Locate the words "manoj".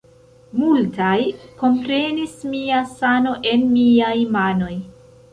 4.37-4.71